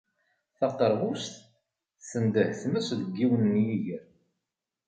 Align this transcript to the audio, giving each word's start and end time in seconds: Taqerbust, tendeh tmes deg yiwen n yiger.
Taqerbust, 0.57 1.33
tendeh 2.09 2.51
tmes 2.61 2.87
deg 2.99 3.09
yiwen 3.19 3.43
n 3.53 3.53
yiger. 3.65 4.03